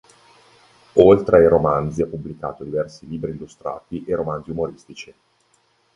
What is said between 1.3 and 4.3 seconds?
ai romanzi ha pubblicato diversi libri illustrati e